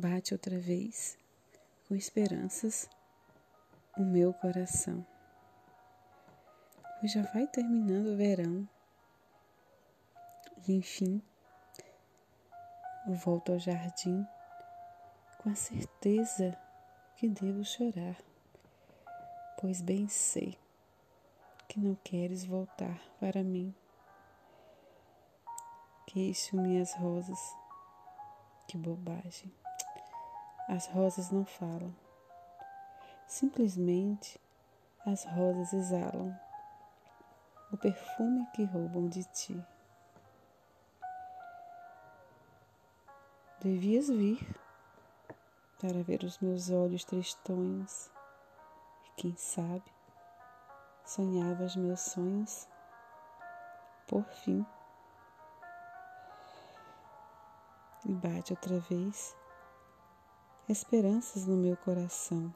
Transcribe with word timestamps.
bate 0.00 0.32
outra 0.32 0.58
vez, 0.58 1.18
com 1.86 1.94
esperanças, 1.94 2.88
o 3.98 4.02
meu 4.02 4.32
coração. 4.32 5.06
Pois 6.98 7.12
já 7.12 7.22
vai 7.22 7.46
terminando 7.46 8.14
o 8.14 8.16
verão. 8.16 8.66
E 10.66 10.72
enfim, 10.72 11.22
eu 13.06 13.14
volto 13.14 13.52
ao 13.52 13.58
jardim 13.58 14.26
com 15.38 15.50
a 15.50 15.54
certeza 15.54 16.56
que 17.16 17.28
devo 17.28 17.64
chorar, 17.64 18.16
pois 19.60 19.82
bem 19.82 20.08
sei 20.08 20.58
que 21.68 21.78
não 21.78 21.94
queres 21.96 22.44
voltar 22.44 22.98
para 23.18 23.42
mim. 23.42 23.74
Queixo 26.06 26.56
minhas 26.56 26.92
rosas, 26.94 27.38
que 28.66 28.76
bobagem. 28.76 29.59
As 30.72 30.86
rosas 30.86 31.32
não 31.32 31.44
falam. 31.44 31.92
Simplesmente 33.26 34.40
as 35.04 35.24
rosas 35.24 35.72
exalam 35.72 36.32
o 37.72 37.76
perfume 37.76 38.46
que 38.54 38.62
roubam 38.66 39.08
de 39.08 39.24
ti. 39.24 39.66
Devias 43.60 44.06
vir 44.06 44.38
para 45.80 46.04
ver 46.04 46.22
os 46.22 46.38
meus 46.38 46.70
olhos 46.70 47.04
tristonhos 47.04 48.08
e 49.06 49.10
quem 49.22 49.36
sabe 49.36 49.92
sonhavas 51.04 51.74
meus 51.74 52.00
sonhos 52.00 52.68
por 54.06 54.22
fim. 54.44 54.64
E 58.06 58.12
bate 58.12 58.52
outra 58.52 58.78
vez 58.78 59.39
esperanças 60.70 61.46
no 61.46 61.56
meu 61.56 61.76
coração, 61.76 62.54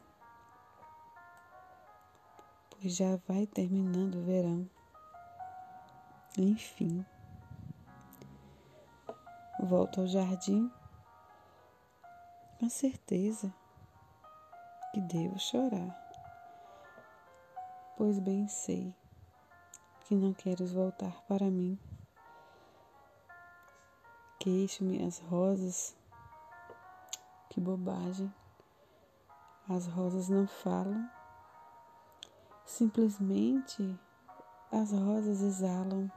pois 2.70 2.94
já 2.94 3.16
vai 3.26 3.44
terminando 3.44 4.14
o 4.14 4.24
verão. 4.24 4.70
Enfim, 6.38 7.04
volto 9.58 10.00
ao 10.00 10.06
jardim 10.06 10.70
com 12.60 12.68
certeza 12.70 13.52
que 14.92 15.00
devo 15.00 15.36
chorar, 15.40 15.92
pois 17.96 18.20
bem 18.20 18.46
sei 18.46 18.94
que 20.04 20.14
não 20.14 20.32
queres 20.32 20.72
voltar 20.72 21.20
para 21.26 21.50
mim. 21.50 21.76
Queixo 24.38 24.84
minhas 24.84 25.18
rosas 25.18 25.96
que 27.54 27.60
bobagem. 27.60 28.34
As 29.68 29.86
rosas 29.86 30.28
não 30.28 30.44
falam. 30.44 31.08
Simplesmente 32.66 33.96
as 34.72 34.90
rosas 34.90 35.40
exalam 35.40 36.10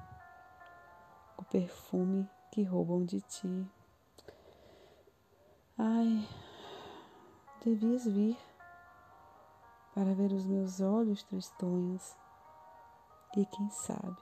o 1.37 1.43
perfume 1.43 2.27
que 2.51 2.63
roubam 2.63 3.05
de 3.05 3.21
ti. 3.21 3.71
Ai, 5.77 6.27
devias 7.63 8.05
vir 8.05 8.35
para 9.93 10.15
ver 10.15 10.31
os 10.31 10.43
meus 10.47 10.81
olhos 10.81 11.21
tristonhos 11.21 12.17
e 13.35 13.45
quem 13.45 13.69
sabe 13.69 14.17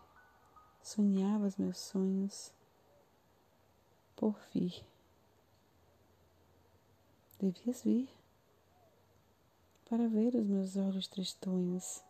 sonhavas 0.82 1.56
meus 1.56 1.80
sonhos 1.80 2.54
por 4.18 4.38
vir 4.54 4.86
devias 7.40 7.82
vir 7.84 8.10
para 9.90 10.08
ver 10.08 10.36
os 10.36 10.46
meus 10.46 10.76
olhos 10.76 11.08
tristonhos. 11.08 12.04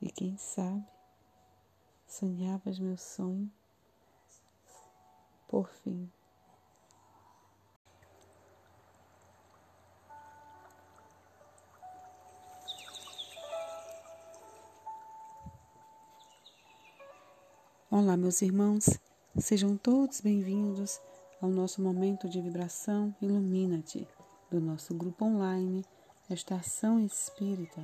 E 0.00 0.10
quem 0.10 0.36
sabe 0.36 0.84
sonhavas 2.06 2.78
meu 2.78 2.96
sonho 2.96 3.50
por 5.48 5.68
fim. 5.68 6.10
Olá, 17.90 18.16
meus 18.16 18.42
irmãos, 18.42 18.86
sejam 19.36 19.76
todos 19.76 20.20
bem-vindos 20.20 21.00
ao 21.40 21.48
nosso 21.48 21.82
momento 21.82 22.28
de 22.28 22.40
vibração 22.40 23.14
Ilumina-te 23.20 24.06
do 24.50 24.60
nosso 24.60 24.94
grupo 24.94 25.24
online 25.24 25.84
Estação 26.30 27.00
Espírita. 27.00 27.82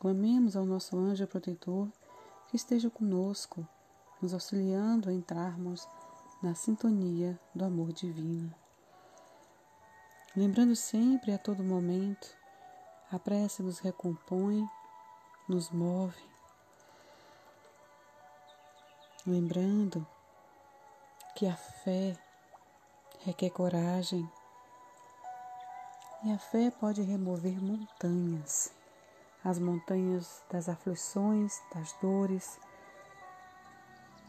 Clamemos 0.00 0.56
ao 0.56 0.64
nosso 0.64 0.96
anjo 0.96 1.26
protetor 1.26 1.88
que 2.48 2.56
esteja 2.56 2.90
conosco, 2.90 3.66
nos 4.20 4.34
auxiliando 4.34 5.08
a 5.08 5.12
entrarmos 5.12 5.86
na 6.42 6.54
sintonia 6.54 7.38
do 7.54 7.64
amor 7.64 7.92
divino. 7.92 8.52
Lembrando 10.36 10.74
sempre 10.74 11.32
a 11.32 11.38
todo 11.38 11.62
momento, 11.62 12.28
a 13.10 13.18
prece 13.18 13.62
nos 13.62 13.78
recompõe, 13.78 14.66
nos 15.48 15.70
move. 15.70 16.22
Lembrando 19.26 20.06
que 21.34 21.46
a 21.46 21.56
fé 21.56 22.16
requer 23.24 23.50
coragem, 23.50 24.28
e 26.22 26.32
a 26.32 26.38
fé 26.38 26.70
pode 26.70 27.00
remover 27.00 27.62
montanhas, 27.62 28.74
as 29.42 29.58
montanhas 29.58 30.44
das 30.50 30.68
aflições, 30.68 31.58
das 31.74 31.92
dores, 31.94 32.58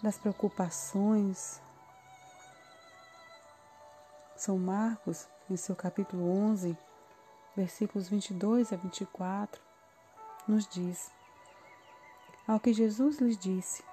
das 0.02 0.18
preocupações. 0.18 1.62
São 4.38 4.58
Marcos, 4.58 5.28
em 5.50 5.58
seu 5.58 5.76
capítulo 5.76 6.24
11, 6.30 6.78
versículos 7.58 8.08
22 8.08 8.72
a 8.72 8.78
24, 8.78 9.62
nos 10.48 10.66
diz: 10.68 11.12
Ao 12.48 12.58
que 12.58 12.72
Jesus 12.72 13.20
lhes 13.20 13.38
disse, 13.38 13.84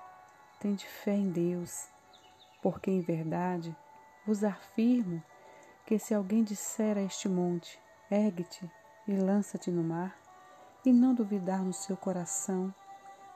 tende 0.61 0.87
fé 0.87 1.15
em 1.15 1.31
Deus, 1.31 1.89
porque 2.63 2.93
em 2.93 3.01
verdade 3.01 3.77
vos 4.25 4.45
afirmo 4.45 5.21
que 5.85 5.99
se 5.99 6.15
alguém 6.15 6.45
disser 6.45 6.97
a 6.97 7.03
este 7.03 7.29
monte, 7.29 7.81
Ergue-te 8.11 8.71
e 9.07 9.17
lança-te 9.17 9.71
no 9.71 9.83
mar, 9.85 10.17
e 10.85 10.93
não 10.93 11.15
duvidar 11.15 11.63
no 11.63 11.73
seu 11.75 11.97
coração, 11.97 12.75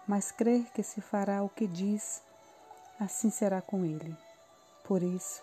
mas 0.06 0.33
crer 0.33 0.71
que 0.72 0.83
se 0.83 1.00
fará 1.00 1.43
o 1.43 1.49
que 1.49 1.66
diz, 1.66 2.22
assim 2.99 3.31
será 3.31 3.61
com 3.61 3.84
ele. 3.84 4.16
Por 4.84 5.03
isso, 5.03 5.43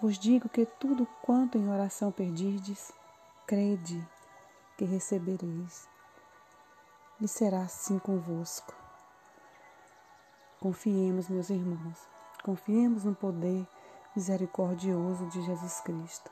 vos 0.00 0.18
digo 0.18 0.48
que 0.48 0.64
tudo 0.64 1.06
quanto 1.22 1.58
em 1.58 1.68
oração 1.68 2.12
perdirdes, 2.12 2.92
crede 3.46 4.00
que 4.78 4.84
recebereis, 4.84 5.88
e 7.20 7.26
será 7.26 7.62
assim 7.62 7.98
convosco. 7.98 8.74
Confiemos, 10.60 11.28
meus 11.28 11.50
irmãos, 11.50 11.98
confiemos 12.44 13.02
no 13.02 13.14
poder 13.14 13.66
misericordioso 14.14 15.26
de 15.26 15.42
Jesus 15.42 15.80
Cristo. 15.80 16.30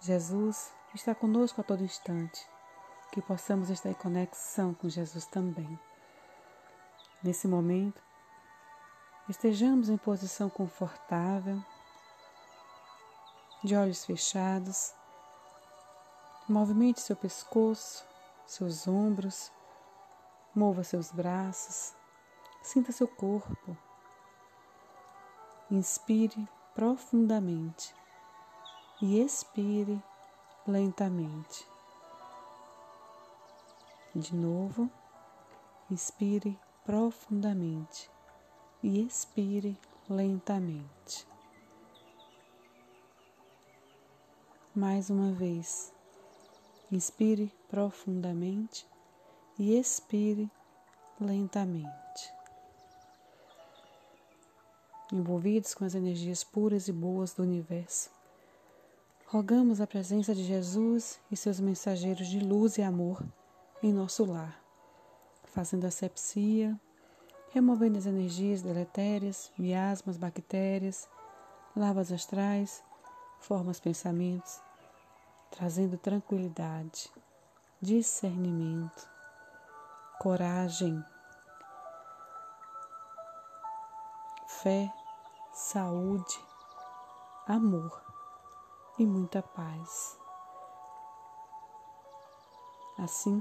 Jesus 0.00 0.72
está 0.94 1.12
conosco 1.12 1.60
a 1.60 1.64
todo 1.64 1.82
instante, 1.82 2.48
que 3.10 3.20
possamos 3.20 3.68
estar 3.68 3.90
em 3.90 3.94
conexão 3.94 4.72
com 4.72 4.88
Jesus 4.88 5.26
também. 5.26 5.78
Nesse 7.20 7.48
momento, 7.48 8.00
estejamos 9.28 9.88
em 9.88 9.96
posição 9.96 10.48
confortável, 10.48 11.60
de 13.64 13.74
olhos 13.74 14.04
fechados, 14.04 14.94
movimente 16.48 17.00
seu 17.00 17.16
pescoço, 17.16 18.06
seus 18.46 18.86
ombros, 18.86 19.50
mova 20.54 20.84
seus 20.84 21.10
braços, 21.10 21.92
sinta 22.62 22.92
seu 22.92 23.08
corpo. 23.08 23.76
Inspire 25.68 26.48
profundamente 26.72 27.92
e 29.00 29.20
expire 29.20 30.02
lentamente. 30.66 31.64
De 34.14 34.34
novo, 34.34 34.90
inspire 35.90 36.58
profundamente 36.84 38.10
e 38.82 39.00
expire 39.00 39.78
lentamente. 40.08 41.26
Mais 44.74 45.10
uma 45.10 45.32
vez, 45.32 45.92
inspire 46.90 47.52
profundamente 47.68 48.86
e 49.58 49.78
expire 49.78 50.50
lentamente. 51.20 51.88
Envolvidos 55.12 55.74
com 55.74 55.84
as 55.84 55.94
energias 55.94 56.42
puras 56.42 56.88
e 56.88 56.92
boas 56.92 57.32
do 57.32 57.42
universo, 57.42 58.10
rogamos 59.30 59.78
a 59.78 59.86
presença 59.86 60.34
de 60.34 60.42
Jesus 60.42 61.20
e 61.30 61.36
seus 61.36 61.60
mensageiros 61.60 62.28
de 62.28 62.40
luz 62.40 62.78
e 62.78 62.82
amor 62.82 63.22
em 63.82 63.92
nosso 63.92 64.24
lar, 64.24 64.58
fazendo 65.44 65.86
asepsia, 65.86 66.80
removendo 67.52 67.98
as 67.98 68.06
energias 68.06 68.62
deletérias, 68.62 69.52
miasmas, 69.58 70.16
bactérias, 70.16 71.06
lavas 71.76 72.10
astrais, 72.10 72.82
formas 73.38 73.78
pensamentos, 73.78 74.62
trazendo 75.50 75.98
tranquilidade, 75.98 77.10
discernimento, 77.82 79.10
coragem, 80.18 81.04
fé, 84.46 84.90
saúde, 85.52 86.40
amor 87.46 88.07
e 88.98 89.06
muita 89.06 89.42
paz. 89.42 90.18
Assim, 92.98 93.40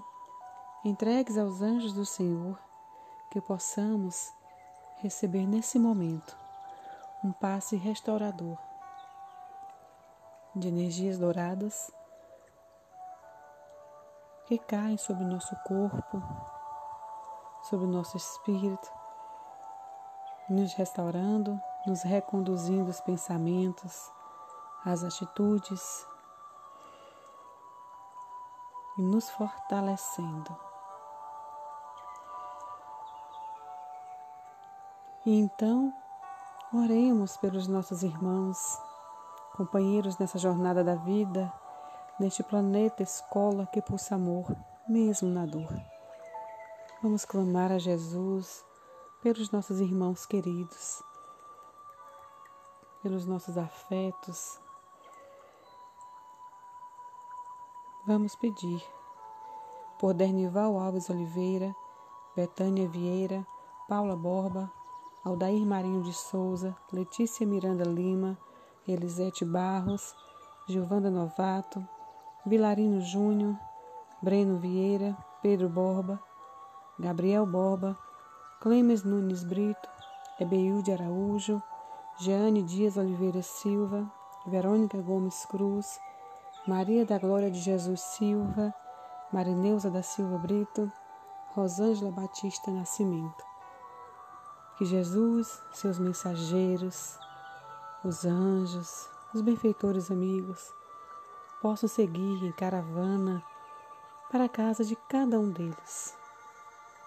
entregues 0.86 1.38
aos 1.38 1.62
anjos 1.62 1.94
do 1.94 2.06
Senhor 2.06 2.60
que 3.32 3.42
possamos 3.42 4.32
receber 4.98 5.48
nesse 5.48 5.80
momento 5.80 6.38
um 7.24 7.32
passe 7.32 7.76
restaurador 7.76 8.58
de 10.56 10.68
energias 10.68 11.18
douradas 11.18 11.92
que 14.46 14.58
caem 14.58 14.98
sobre 14.98 15.24
o 15.24 15.28
nosso 15.28 15.56
corpo, 15.64 16.22
sobre 17.64 17.86
o 17.86 17.90
nosso 17.90 18.16
espírito, 18.16 18.90
nos 20.50 20.74
restaurando, 20.74 21.60
nos 21.86 22.02
reconduzindo 22.04 22.90
os 22.90 23.02
pensamentos, 23.02 24.10
as 24.88 25.04
atitudes 25.04 26.08
e 28.98 29.02
nos 29.02 29.30
fortalecendo. 29.32 30.56
E 35.26 35.40
então, 35.40 35.94
oremos 36.74 37.36
pelos 37.36 37.68
nossos 37.68 38.02
irmãos, 38.02 38.82
companheiros 39.58 40.18
nessa 40.18 40.38
jornada 40.38 40.86
da 40.86 40.96
vida, 40.96 41.52
neste 42.18 42.42
planeta 42.42 43.04
escola 43.04 43.68
que 43.68 43.82
pulsa 43.82 44.16
amor, 44.16 44.56
mesmo 44.88 45.28
na 45.28 45.46
dor. 45.46 45.68
Vamos 47.04 47.26
clamar 47.26 47.74
a 47.74 47.78
Jesus 47.78 48.64
pelos 49.22 49.52
nossos 49.52 49.82
irmãos 49.82 50.26
queridos, 50.26 51.04
pelos 53.04 53.26
nossos 53.26 53.58
afetos, 53.58 54.62
Vamos 58.08 58.38
pedir. 58.38 58.82
Por 60.00 60.14
Dernival 60.14 60.80
Alves 60.80 61.10
Oliveira, 61.10 61.76
Betânia 62.34 62.88
Vieira, 62.88 63.46
Paula 63.90 64.16
Borba, 64.16 64.72
Aldair 65.26 65.66
Marinho 65.66 66.02
de 66.04 66.14
Souza, 66.14 66.74
Letícia 66.94 67.46
Miranda 67.46 67.84
Lima, 67.84 68.38
Elisete 68.88 69.44
Barros, 69.44 70.16
Gilvanda 70.70 71.10
Novato, 71.12 71.86
Vilarino 72.46 73.02
Júnior, 73.02 73.58
Breno 74.22 74.58
Vieira, 74.58 75.14
Pedro 75.42 75.68
Borba, 75.68 76.18
Gabriel 76.98 77.46
Borba, 77.46 77.98
Clemes 78.62 79.04
Nunes 79.04 79.44
Brito, 79.44 79.90
Ebeilde 80.40 80.94
Araújo, 80.94 81.62
Jeane 82.22 82.64
Dias 82.64 82.96
Oliveira 82.96 83.44
Silva, 83.44 84.10
Verônica 84.46 84.98
Gomes 85.02 85.46
Cruz, 85.48 86.00
Maria 86.68 87.06
da 87.06 87.18
Glória 87.18 87.50
de 87.50 87.62
Jesus 87.62 88.02
Silva, 88.02 88.74
Marineuza 89.32 89.90
da 89.90 90.04
Silva 90.04 90.38
Brito, 90.38 90.92
Rosângela 91.54 92.12
Batista 92.12 92.70
Nascimento. 92.70 93.42
Que 94.78 94.84
Jesus, 94.84 95.64
seus 95.72 95.98
mensageiros, 95.98 97.18
os 98.04 98.26
anjos, 98.26 99.08
os 99.34 99.40
benfeitores 99.40 100.12
amigos, 100.12 100.74
possam 101.62 101.88
seguir 101.88 102.44
em 102.44 102.52
caravana 102.52 103.42
para 104.30 104.44
a 104.44 104.50
casa 104.50 104.84
de 104.84 104.98
cada 105.08 105.40
um 105.40 105.50
deles, 105.50 106.14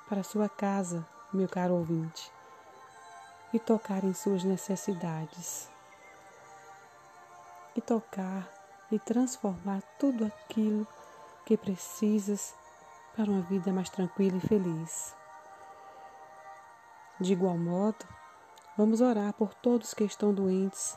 para 0.08 0.20
a 0.20 0.24
sua 0.24 0.48
casa, 0.48 1.06
meu 1.30 1.46
caro 1.46 1.74
ouvinte, 1.74 2.32
e 3.52 3.58
tocar 3.58 4.04
em 4.04 4.14
suas 4.14 4.42
necessidades, 4.42 5.68
e 7.76 7.82
tocar 7.82 8.59
e 8.90 8.98
transformar 8.98 9.82
tudo 9.98 10.24
aquilo 10.24 10.86
que 11.44 11.56
precisas 11.56 12.54
para 13.16 13.30
uma 13.30 13.42
vida 13.42 13.72
mais 13.72 13.90
tranquila 13.90 14.36
e 14.36 14.48
feliz. 14.48 15.14
De 17.20 17.32
igual 17.32 17.56
modo, 17.58 18.06
vamos 18.76 19.00
orar 19.00 19.32
por 19.34 19.52
todos 19.54 19.92
que 19.92 20.04
estão 20.04 20.32
doentes. 20.32 20.96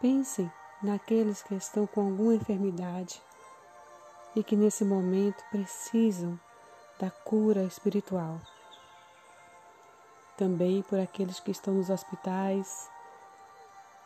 Pensem 0.00 0.50
naqueles 0.82 1.42
que 1.42 1.54
estão 1.54 1.86
com 1.86 2.00
alguma 2.00 2.34
enfermidade 2.34 3.20
e 4.34 4.42
que 4.42 4.56
nesse 4.56 4.84
momento 4.84 5.44
precisam 5.50 6.38
da 6.98 7.10
cura 7.10 7.62
espiritual. 7.64 8.40
Também 10.36 10.82
por 10.82 10.98
aqueles 10.98 11.40
que 11.40 11.50
estão 11.50 11.74
nos 11.74 11.90
hospitais, 11.90 12.88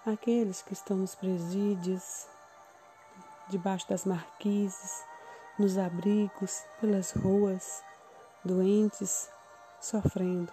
aqueles 0.06 0.62
que 0.62 0.72
estão 0.72 0.96
nos 0.96 1.14
presídios, 1.14 2.26
debaixo 3.52 3.86
das 3.86 4.06
marquises, 4.06 5.04
nos 5.58 5.76
abrigos, 5.76 6.64
pelas 6.80 7.12
ruas, 7.12 7.84
doentes, 8.42 9.28
sofrendo. 9.78 10.50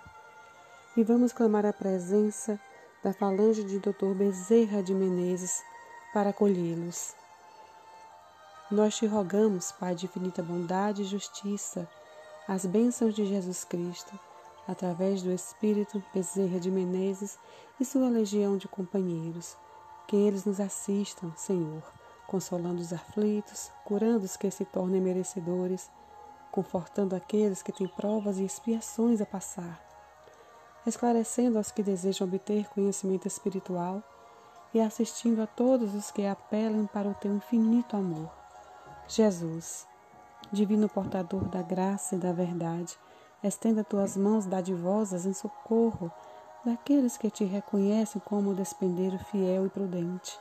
E 0.97 1.03
vamos 1.03 1.31
clamar 1.31 1.65
a 1.65 1.71
presença 1.71 2.59
da 3.01 3.13
falange 3.13 3.63
de 3.63 3.79
Dr. 3.79 4.13
Bezerra 4.13 4.83
de 4.83 4.93
Menezes 4.93 5.63
para 6.13 6.31
acolhê-los. 6.31 7.15
Nós 8.69 8.97
te 8.97 9.05
rogamos, 9.05 9.71
Pai 9.71 9.95
de 9.95 10.05
infinita 10.05 10.43
bondade 10.43 11.03
e 11.03 11.05
justiça, 11.05 11.89
as 12.47 12.65
bênçãos 12.65 13.15
de 13.15 13.25
Jesus 13.25 13.63
Cristo, 13.63 14.19
através 14.67 15.23
do 15.23 15.31
Espírito 15.31 16.03
Bezerra 16.13 16.59
de 16.59 16.69
Menezes 16.69 17.39
e 17.79 17.85
sua 17.85 18.09
legião 18.09 18.57
de 18.57 18.67
companheiros, 18.67 19.55
que 20.05 20.17
eles 20.17 20.43
nos 20.43 20.59
assistam, 20.59 21.31
Senhor 21.37 21.98
consolando 22.29 22.79
os 22.79 22.93
aflitos, 22.93 23.71
curando 23.83 24.23
os 24.23 24.37
que 24.37 24.51
se 24.51 24.63
tornem 24.63 25.01
merecedores, 25.01 25.89
confortando 26.51 27.15
aqueles 27.15 27.63
que 27.63 27.71
têm 27.71 27.87
provas 27.87 28.37
e 28.37 28.45
expiações 28.45 29.19
a 29.19 29.25
passar, 29.25 29.81
esclarecendo 30.85 31.57
aos 31.57 31.71
que 31.71 31.81
desejam 31.81 32.27
obter 32.27 32.69
conhecimento 32.69 33.27
espiritual 33.27 34.03
e 34.71 34.79
assistindo 34.79 35.41
a 35.41 35.47
todos 35.47 35.95
os 35.95 36.11
que 36.11 36.23
apelam 36.27 36.85
para 36.85 37.09
o 37.09 37.15
teu 37.15 37.33
infinito 37.33 37.97
amor. 37.97 38.29
Jesus, 39.07 39.87
divino 40.51 40.87
portador 40.87 41.45
da 41.45 41.63
graça 41.63 42.15
e 42.15 42.19
da 42.19 42.31
verdade, 42.31 42.95
estenda 43.43 43.83
tuas 43.83 44.15
mãos 44.15 44.45
dadivosas 44.45 45.25
em 45.25 45.33
socorro 45.33 46.11
daqueles 46.63 47.17
que 47.17 47.31
te 47.31 47.43
reconhecem 47.43 48.21
como 48.23 48.53
despendeiro 48.53 49.17
fiel 49.17 49.65
e 49.65 49.69
prudente 49.69 50.37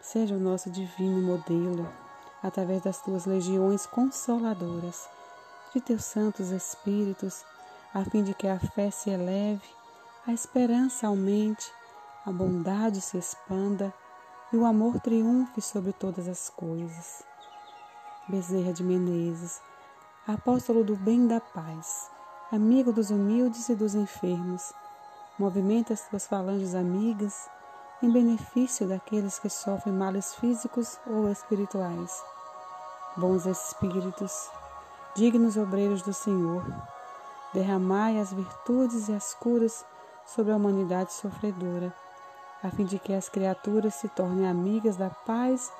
Seja 0.00 0.34
o 0.34 0.40
nosso 0.40 0.70
divino 0.70 1.20
modelo, 1.20 1.88
através 2.42 2.82
das 2.82 3.00
tuas 3.00 3.26
legiões 3.26 3.86
consoladoras, 3.86 5.08
de 5.74 5.80
teus 5.80 6.04
santos 6.04 6.50
espíritos, 6.50 7.44
a 7.92 8.04
fim 8.04 8.22
de 8.22 8.34
que 8.34 8.46
a 8.46 8.58
fé 8.58 8.90
se 8.90 9.10
eleve, 9.10 9.68
a 10.26 10.32
esperança 10.32 11.06
aumente, 11.06 11.70
a 12.24 12.32
bondade 12.32 13.00
se 13.00 13.16
expanda 13.16 13.92
e 14.52 14.56
o 14.56 14.64
amor 14.64 15.00
triunfe 15.00 15.60
sobre 15.60 15.92
todas 15.92 16.28
as 16.28 16.48
coisas. 16.48 17.22
Bezerra 18.28 18.72
de 18.72 18.82
Menezes, 18.82 19.60
apóstolo 20.26 20.82
do 20.82 20.96
bem 20.96 21.26
da 21.26 21.40
paz, 21.40 22.10
amigo 22.50 22.92
dos 22.92 23.10
humildes 23.10 23.68
e 23.68 23.74
dos 23.74 23.94
enfermos, 23.94 24.72
movimenta 25.38 25.92
as 25.92 26.08
tuas 26.08 26.26
falanges 26.26 26.74
amigas 26.74 27.48
em 28.02 28.10
benefício 28.10 28.86
daqueles 28.86 29.38
que 29.38 29.48
sofrem 29.48 29.94
males 29.94 30.34
físicos 30.34 30.98
ou 31.06 31.30
espirituais. 31.30 32.22
Bons 33.16 33.46
espíritos, 33.46 34.50
dignos 35.14 35.56
obreiros 35.56 36.02
do 36.02 36.12
Senhor, 36.12 36.64
derramai 37.54 38.18
as 38.18 38.32
virtudes 38.32 39.08
e 39.08 39.14
as 39.14 39.34
curas 39.34 39.84
sobre 40.26 40.52
a 40.52 40.56
humanidade 40.56 41.12
sofredora, 41.12 41.94
a 42.62 42.70
fim 42.70 42.84
de 42.84 42.98
que 42.98 43.14
as 43.14 43.28
criaturas 43.28 43.94
se 43.94 44.08
tornem 44.08 44.46
amigas 44.46 44.96
da 44.96 45.08
paz 45.08 45.72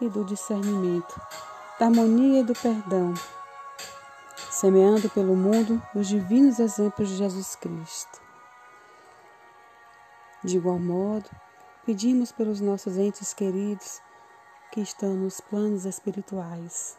e 0.00 0.08
do 0.08 0.24
discernimento, 0.24 1.20
da 1.80 1.86
harmonia 1.86 2.40
e 2.40 2.44
do 2.44 2.54
perdão, 2.54 3.14
semeando 4.50 5.10
pelo 5.10 5.34
mundo 5.34 5.82
os 5.94 6.06
divinos 6.06 6.60
exemplos 6.60 7.08
de 7.08 7.16
Jesus 7.16 7.56
Cristo. 7.56 8.20
De 10.44 10.58
igual 10.58 10.78
modo, 10.78 11.28
Pedimos 11.86 12.32
pelos 12.32 12.60
nossos 12.60 12.96
entes 12.96 13.32
queridos 13.32 14.00
que 14.72 14.80
estão 14.80 15.14
nos 15.14 15.40
planos 15.40 15.84
espirituais. 15.84 16.98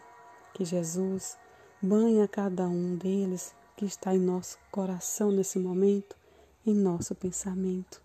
Que 0.54 0.64
Jesus 0.64 1.38
banhe 1.82 2.22
a 2.22 2.28
cada 2.28 2.70
um 2.70 2.96
deles 2.96 3.54
que 3.76 3.84
está 3.84 4.16
em 4.16 4.20
nosso 4.20 4.58
coração 4.72 5.30
nesse 5.30 5.60
momento, 5.60 6.16
em 6.66 6.74
nosso 6.74 7.14
pensamento. 7.14 8.02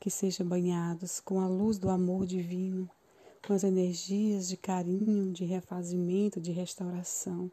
Que 0.00 0.10
sejam 0.10 0.44
banhados 0.44 1.20
com 1.20 1.40
a 1.40 1.46
luz 1.46 1.78
do 1.78 1.88
amor 1.88 2.26
divino, 2.26 2.90
com 3.46 3.54
as 3.54 3.62
energias 3.62 4.48
de 4.48 4.56
carinho, 4.56 5.32
de 5.32 5.44
refazimento, 5.44 6.40
de 6.40 6.50
restauração, 6.50 7.48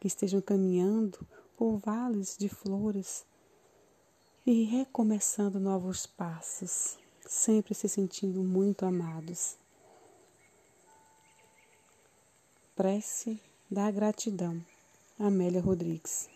que 0.00 0.08
estejam 0.08 0.40
caminhando 0.40 1.24
por 1.56 1.76
vales 1.76 2.36
de 2.36 2.48
flores 2.48 3.24
e 4.44 4.64
recomeçando 4.64 5.60
novos 5.60 6.08
passos, 6.08 6.98
sempre 7.26 7.74
se 7.74 7.88
sentindo 7.88 8.42
muito 8.42 8.84
amados. 8.84 9.56
Prece 12.74 13.40
da 13.70 13.90
gratidão. 13.90 14.60
Amélia 15.18 15.60
Rodrigues. 15.60 16.28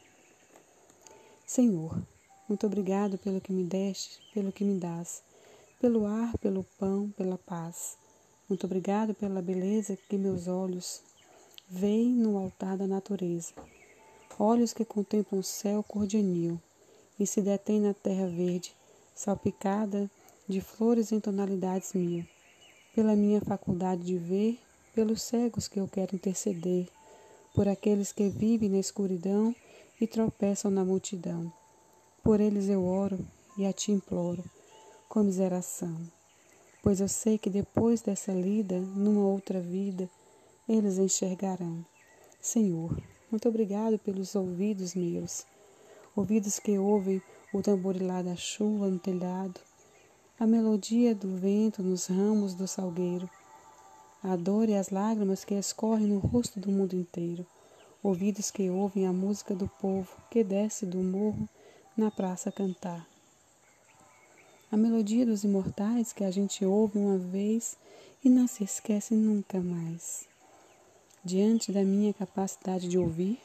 Senhor, 1.46 2.00
muito 2.48 2.66
obrigado 2.66 3.18
pelo 3.18 3.40
que 3.40 3.52
me 3.52 3.64
deste, 3.64 4.20
pelo 4.32 4.52
que 4.52 4.64
me 4.64 4.78
dás, 4.78 5.22
pelo 5.80 6.06
ar, 6.06 6.36
pelo 6.38 6.64
pão, 6.78 7.10
pela 7.16 7.36
paz. 7.38 7.96
Muito 8.48 8.66
obrigado 8.66 9.14
pela 9.14 9.42
beleza 9.42 9.96
que 10.08 10.16
meus 10.16 10.46
olhos 10.46 11.02
veem 11.68 12.10
no 12.10 12.38
altar 12.38 12.76
da 12.76 12.86
natureza. 12.86 13.52
Olhos 14.38 14.72
que 14.72 14.84
contemplam 14.84 15.40
o 15.40 15.42
céu 15.44 15.82
cor 15.82 16.06
de 16.06 16.18
anil 16.18 16.60
e 17.18 17.26
se 17.26 17.40
detêm 17.40 17.80
na 17.80 17.94
terra 17.94 18.28
verde, 18.28 18.74
salpicada 19.14 20.10
de 20.48 20.60
flores 20.60 21.12
em 21.12 21.20
tonalidades 21.20 21.92
mil. 21.92 22.24
Pela 22.94 23.14
minha 23.14 23.40
faculdade 23.40 24.02
de 24.04 24.16
ver, 24.16 24.58
pelos 24.94 25.22
cegos 25.22 25.68
que 25.68 25.78
eu 25.78 25.88
quero 25.88 26.14
interceder, 26.14 26.88
por 27.54 27.68
aqueles 27.68 28.12
que 28.12 28.28
vivem 28.28 28.68
na 28.68 28.78
escuridão 28.78 29.54
e 30.00 30.06
tropeçam 30.06 30.70
na 30.70 30.84
multidão. 30.84 31.52
Por 32.22 32.40
eles 32.40 32.68
eu 32.68 32.84
oro 32.84 33.18
e 33.56 33.66
a 33.66 33.72
ti 33.72 33.92
imploro, 33.92 34.44
com 35.08 35.22
miseração 35.22 35.96
pois 36.86 37.00
eu 37.00 37.08
sei 37.08 37.36
que 37.36 37.50
depois 37.50 38.00
dessa 38.00 38.30
lida, 38.30 38.78
numa 38.78 39.26
outra 39.26 39.60
vida, 39.60 40.08
eles 40.68 40.98
enxergarão. 40.98 41.84
Senhor, 42.40 42.96
muito 43.28 43.48
obrigado 43.48 43.98
pelos 43.98 44.36
ouvidos 44.36 44.94
meus, 44.94 45.44
ouvidos 46.14 46.60
que 46.60 46.78
ouvem 46.78 47.20
o 47.52 47.60
tamborilar 47.60 48.22
da 48.22 48.36
chuva 48.36 48.88
no 48.88 49.00
telhado, 49.00 49.60
a 50.38 50.46
melodia 50.46 51.14
do 51.14 51.36
vento 51.36 51.82
nos 51.82 52.06
ramos 52.06 52.54
do 52.54 52.66
salgueiro, 52.66 53.28
a 54.22 54.36
dor 54.36 54.68
e 54.68 54.74
as 54.74 54.90
lágrimas 54.90 55.44
que 55.44 55.54
escorrem 55.54 56.06
no 56.06 56.18
rosto 56.18 56.60
do 56.60 56.70
mundo 56.70 56.94
inteiro, 56.94 57.46
ouvidos 58.02 58.50
que 58.50 58.70
ouvem 58.70 59.06
a 59.06 59.12
música 59.12 59.54
do 59.54 59.68
povo 59.68 60.10
que 60.30 60.44
desce 60.44 60.86
do 60.86 60.98
morro 60.98 61.48
na 61.96 62.10
praça 62.10 62.52
cantar 62.52 63.06
a 64.70 64.76
melodia 64.76 65.24
dos 65.24 65.44
imortais 65.44 66.12
que 66.12 66.24
a 66.24 66.30
gente 66.30 66.64
ouve 66.64 66.98
uma 66.98 67.16
vez 67.16 67.76
e 68.24 68.28
não 68.28 68.46
se 68.46 68.64
esquece 68.64 69.14
nunca 69.14 69.60
mais. 69.60 70.26
Diante 71.24 71.70
da 71.72 71.82
minha 71.82 72.12
capacidade 72.12 72.88
de 72.88 72.98
ouvir, 72.98 73.38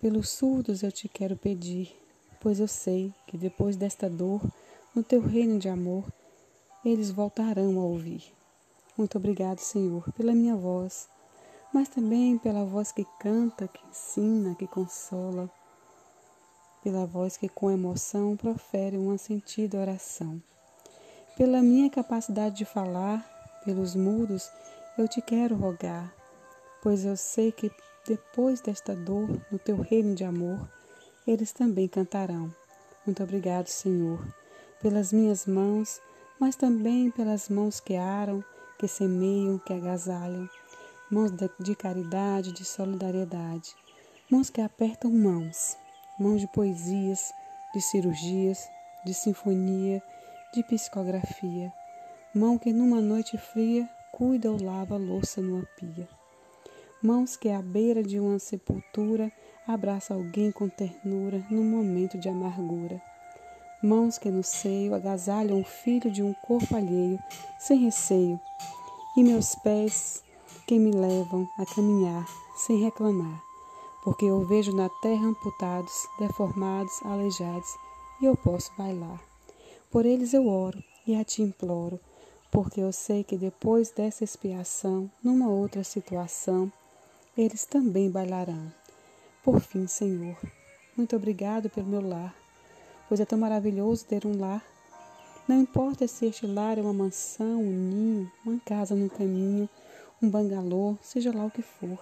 pelos 0.00 0.28
surdos 0.30 0.82
eu 0.82 0.90
te 0.90 1.08
quero 1.08 1.36
pedir, 1.36 1.96
pois 2.40 2.58
eu 2.58 2.66
sei 2.66 3.14
que 3.26 3.38
depois 3.38 3.76
desta 3.76 4.10
dor, 4.10 4.42
no 4.94 5.02
teu 5.02 5.20
reino 5.20 5.58
de 5.58 5.68
amor, 5.68 6.04
eles 6.84 7.10
voltarão 7.10 7.78
a 7.78 7.84
ouvir. 7.84 8.32
Muito 8.96 9.16
obrigado, 9.18 9.58
Senhor, 9.58 10.10
pela 10.12 10.32
minha 10.32 10.56
voz, 10.56 11.08
mas 11.72 11.88
também 11.88 12.38
pela 12.38 12.64
voz 12.64 12.92
que 12.92 13.06
canta, 13.18 13.68
que 13.68 13.80
ensina, 13.88 14.54
que 14.54 14.66
consola 14.66 15.50
pela 16.82 17.06
voz 17.06 17.36
que 17.36 17.48
com 17.48 17.70
emoção 17.70 18.36
profere 18.36 18.96
uma 18.96 19.18
sentida 19.18 19.78
oração. 19.78 20.42
Pela 21.36 21.62
minha 21.62 21.90
capacidade 21.90 22.56
de 22.56 22.64
falar, 22.64 23.24
pelos 23.64 23.94
mudos, 23.94 24.50
eu 24.98 25.06
te 25.06 25.20
quero 25.20 25.56
rogar, 25.56 26.12
pois 26.82 27.04
eu 27.04 27.16
sei 27.16 27.52
que 27.52 27.70
depois 28.06 28.60
desta 28.60 28.94
dor, 28.94 29.28
no 29.50 29.58
teu 29.58 29.80
reino 29.80 30.14
de 30.14 30.24
amor, 30.24 30.68
eles 31.26 31.52
também 31.52 31.86
cantarão. 31.86 32.52
Muito 33.06 33.22
obrigado, 33.22 33.68
Senhor, 33.68 34.26
pelas 34.80 35.12
minhas 35.12 35.46
mãos, 35.46 36.00
mas 36.38 36.56
também 36.56 37.10
pelas 37.10 37.48
mãos 37.48 37.80
que 37.80 37.96
aram, 37.96 38.44
que 38.78 38.88
semeiam, 38.88 39.58
que 39.58 39.72
agasalham, 39.72 40.48
mãos 41.10 41.30
de 41.58 41.74
caridade, 41.74 42.52
de 42.52 42.64
solidariedade, 42.64 43.74
mãos 44.30 44.48
que 44.48 44.60
apertam 44.60 45.10
mãos 45.10 45.76
mãos 46.20 46.42
de 46.42 46.46
poesias, 46.48 47.32
de 47.72 47.80
cirurgias, 47.80 48.68
de 49.06 49.14
sinfonia, 49.14 50.02
de 50.52 50.62
psicografia, 50.62 51.72
mão 52.34 52.58
que 52.58 52.74
numa 52.74 53.00
noite 53.00 53.38
fria 53.38 53.88
cuida 54.12 54.50
ou 54.50 54.62
lava 54.62 54.96
a 54.96 54.98
louça 54.98 55.40
numa 55.40 55.64
pia. 55.78 56.06
Mãos 57.02 57.38
que 57.38 57.48
à 57.48 57.62
beira 57.62 58.02
de 58.02 58.20
uma 58.20 58.38
sepultura 58.38 59.32
abraça 59.66 60.12
alguém 60.12 60.52
com 60.52 60.68
ternura 60.68 61.42
num 61.50 61.64
momento 61.64 62.18
de 62.18 62.28
amargura. 62.28 63.00
Mãos 63.82 64.18
que 64.18 64.30
no 64.30 64.42
seio 64.42 64.94
agasalham 64.94 65.60
o 65.60 65.64
filho 65.64 66.10
de 66.10 66.22
um 66.22 66.34
corpo 66.34 66.76
alheio, 66.76 67.18
sem 67.58 67.78
receio. 67.78 68.38
E 69.16 69.22
meus 69.22 69.54
pés 69.56 70.22
que 70.66 70.78
me 70.78 70.90
levam 70.90 71.48
a 71.58 71.66
caminhar 71.66 72.26
sem 72.56 72.82
reclamar 72.82 73.50
porque 74.02 74.24
eu 74.24 74.44
vejo 74.44 74.74
na 74.74 74.88
terra 74.88 75.26
amputados, 75.26 76.08
deformados, 76.18 77.02
aleijados, 77.04 77.76
e 78.20 78.24
eu 78.24 78.36
posso 78.36 78.72
bailar. 78.76 79.20
Por 79.90 80.06
eles 80.06 80.32
eu 80.32 80.46
oro 80.46 80.82
e 81.06 81.14
a 81.14 81.24
ti 81.24 81.42
imploro, 81.42 82.00
porque 82.50 82.80
eu 82.80 82.92
sei 82.92 83.22
que 83.22 83.36
depois 83.36 83.90
dessa 83.90 84.24
expiação, 84.24 85.10
numa 85.22 85.48
outra 85.48 85.84
situação, 85.84 86.72
eles 87.36 87.64
também 87.64 88.10
bailarão. 88.10 88.72
Por 89.42 89.60
fim, 89.60 89.86
Senhor, 89.86 90.36
muito 90.96 91.16
obrigado 91.16 91.68
pelo 91.70 91.86
meu 91.86 92.06
lar, 92.06 92.34
pois 93.10 93.18
é 93.18 93.24
tão 93.24 93.36
maravilhoso 93.36 94.06
ter 94.06 94.24
um 94.24 94.38
lar. 94.38 94.64
Não 95.48 95.60
importa 95.60 96.06
se 96.06 96.26
este 96.26 96.46
lar 96.46 96.78
é 96.78 96.80
uma 96.80 96.92
mansão, 96.92 97.60
um 97.60 97.72
ninho, 97.72 98.30
uma 98.46 98.60
casa 98.60 98.94
no 98.94 99.10
caminho, 99.10 99.68
um 100.22 100.30
bangalô, 100.30 100.96
seja 101.02 101.36
lá 101.36 101.44
o 101.44 101.50
que 101.50 101.60
for. 101.60 101.98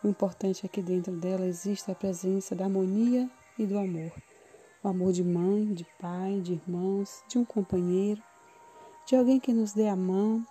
O 0.00 0.06
importante 0.06 0.64
é 0.64 0.68
que 0.68 0.80
dentro 0.80 1.10
dela 1.16 1.44
existe 1.44 1.90
a 1.90 1.94
presença 1.94 2.54
da 2.54 2.66
harmonia 2.66 3.28
e 3.58 3.66
do 3.66 3.76
amor. 3.76 4.12
O 4.80 4.86
amor 4.86 5.12
de 5.12 5.24
mãe, 5.24 5.74
de 5.74 5.84
pai, 6.00 6.40
de 6.40 6.52
irmãos, 6.52 7.20
de 7.28 7.36
um 7.36 7.44
companheiro, 7.44 8.22
de 9.08 9.16
alguém 9.16 9.40
que 9.40 9.52
nos 9.52 9.72
dê 9.72 9.88
a 9.88 9.96
mão, 9.96 10.46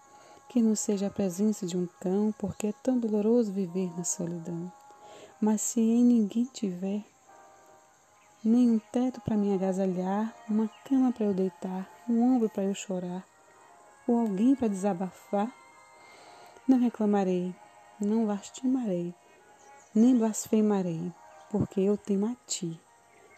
que 0.50 0.62
não 0.62 0.76
seja 0.76 1.08
a 1.08 1.12
presença 1.12 1.66
de 1.66 1.78
um 1.78 1.88
cão, 2.02 2.36
porque 2.38 2.68
é 2.68 2.74
tão 2.84 3.00
doloroso 3.00 3.54
viver 3.54 3.90
na 3.96 4.04
solidão. 4.04 4.70
Mas 5.40 5.62
se 5.62 5.80
em 5.80 6.04
ninguém 6.04 6.44
tiver, 6.44 7.06
nem 8.48 8.72
um 8.72 8.80
teto 8.80 9.22
para 9.22 9.38
me 9.38 9.54
agasalhar, 9.54 10.34
uma 10.50 10.70
cama 10.86 11.12
para 11.12 11.26
eu 11.26 11.34
deitar, 11.34 11.90
um 12.08 12.36
ombro 12.36 12.50
para 12.50 12.64
eu 12.64 12.74
chorar, 12.74 13.28
ou 14.08 14.20
alguém 14.20 14.56
para 14.56 14.68
desabafar, 14.68 15.52
não 16.68 16.80
reclamarei, 16.80 17.54
não 18.00 18.26
lastimarei 18.26 19.14
nem 19.98 20.16
blasfemarei, 20.16 21.12
porque 21.50 21.82
eu 21.82 21.98
tenho 21.98 22.28
a 22.28 22.36
ti. 22.46 22.80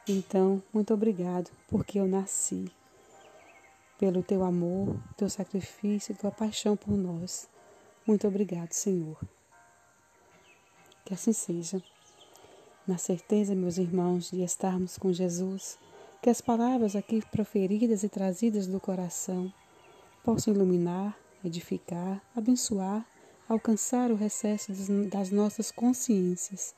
Então, 0.07 0.61
muito 0.73 0.93
obrigado, 0.93 1.49
porque 1.69 1.97
eu 1.99 2.05
nasci. 2.05 2.69
Pelo 3.97 4.21
teu 4.21 4.43
amor, 4.43 4.97
teu 5.15 5.29
sacrifício, 5.29 6.15
tua 6.15 6.31
paixão 6.31 6.75
por 6.75 6.91
nós. 6.91 7.47
Muito 8.05 8.27
obrigado, 8.27 8.73
Senhor. 8.73 9.17
Que 11.05 11.13
assim 11.13 11.31
seja. 11.31 11.81
Na 12.89 12.97
certeza, 12.97 13.53
meus 13.53 13.77
irmãos, 13.77 14.31
de 14.31 14.41
estarmos 14.41 14.97
com 14.97 15.13
Jesus, 15.13 15.77
que 16.23 16.27
as 16.27 16.41
palavras 16.41 16.95
aqui 16.95 17.21
proferidas 17.31 18.01
e 18.01 18.09
trazidas 18.09 18.65
do 18.65 18.79
coração 18.79 19.53
possam 20.23 20.55
iluminar, 20.55 21.15
edificar, 21.45 22.19
abençoar 22.35 23.05
alcançar 23.47 24.09
o 24.09 24.15
recesso 24.15 24.71
das 25.07 25.29
nossas 25.29 25.69
consciências 25.69 26.73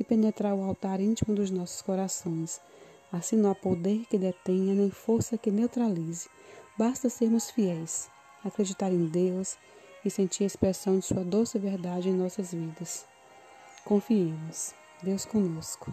e 0.00 0.02
penetrar 0.02 0.54
o 0.54 0.62
altar 0.62 1.02
íntimo 1.02 1.34
dos 1.34 1.50
nossos 1.50 1.82
corações. 1.82 2.58
Assim 3.12 3.36
não 3.36 3.50
há 3.50 3.54
poder 3.54 4.06
que 4.08 4.16
detenha, 4.16 4.74
nem 4.74 4.90
força 4.90 5.36
que 5.36 5.50
neutralize. 5.50 6.30
Basta 6.78 7.10
sermos 7.10 7.50
fiéis, 7.50 8.08
acreditar 8.42 8.90
em 8.90 9.04
Deus 9.04 9.58
e 10.02 10.08
sentir 10.08 10.44
a 10.44 10.46
expressão 10.46 10.98
de 10.98 11.04
Sua 11.04 11.22
doce 11.22 11.58
verdade 11.58 12.08
em 12.08 12.14
nossas 12.14 12.54
vidas. 12.54 13.04
Confiemos. 13.84 14.80
Deus 15.02 15.24
conosco. 15.24 15.92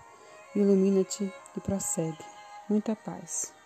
Ilumina-te 0.56 1.34
e 1.56 1.60
prossegue. 1.60 2.24
Muita 2.70 2.96
paz. 2.96 3.59